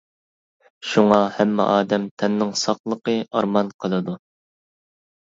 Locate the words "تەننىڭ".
2.21-2.53